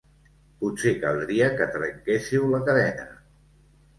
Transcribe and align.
Potser 0.63 0.93
caldria 1.03 1.49
que 1.59 1.67
trenquésseu 1.75 2.47
la 2.53 2.61
cadena. 2.69 3.05